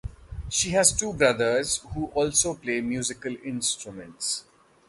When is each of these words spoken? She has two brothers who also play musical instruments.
She 0.49 0.71
has 0.71 0.91
two 0.93 1.13
brothers 1.13 1.77
who 1.93 2.07
also 2.15 2.55
play 2.55 2.81
musical 2.81 3.35
instruments. 3.45 4.45